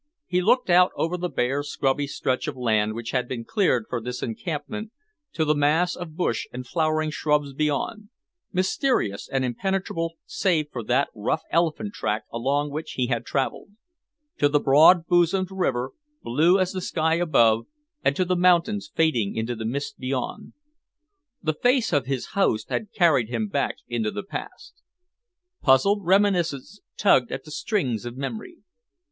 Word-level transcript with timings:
He 0.25 0.41
looked 0.41 0.71
out 0.71 0.91
over 0.95 1.15
the 1.15 1.29
bare, 1.29 1.61
scrubby 1.61 2.07
stretch 2.07 2.47
of 2.47 2.57
land 2.57 2.95
which 2.95 3.11
had 3.11 3.27
been 3.27 3.45
cleared 3.45 3.85
for 3.87 4.01
this 4.01 4.23
encampment 4.23 4.91
to 5.33 5.45
the 5.45 5.53
mass 5.53 5.95
of 5.95 6.15
bush 6.15 6.47
and 6.51 6.65
flowering 6.65 7.11
shrubs 7.11 7.53
beyond, 7.53 8.09
mysterious 8.51 9.29
and 9.31 9.45
impenetrable 9.45 10.15
save 10.25 10.69
for 10.71 10.81
that 10.85 11.09
rough 11.13 11.43
elephant 11.51 11.93
track 11.93 12.23
along 12.33 12.71
which 12.71 12.93
he 12.93 13.09
had 13.09 13.27
travelled; 13.27 13.73
to 14.39 14.49
the 14.49 14.59
broad 14.59 15.05
bosomed 15.05 15.51
river, 15.51 15.91
blue 16.23 16.57
as 16.57 16.71
the 16.71 16.81
sky 16.81 17.13
above, 17.13 17.67
and 18.03 18.15
to 18.15 18.25
the 18.25 18.35
mountains 18.35 18.91
fading 18.95 19.35
into 19.35 19.55
mist 19.63 19.99
beyond. 19.99 20.53
The 21.43 21.53
face 21.53 21.93
of 21.93 22.07
his 22.07 22.29
host 22.33 22.69
had 22.71 22.91
carried 22.91 23.29
him 23.29 23.49
back 23.49 23.75
into 23.87 24.09
the 24.09 24.23
past. 24.23 24.81
Puzzled 25.61 26.03
reminiscence 26.03 26.79
tugged 26.97 27.31
at 27.31 27.43
the 27.43 27.51
strings 27.51 28.03
of 28.03 28.17
memory. 28.17 28.57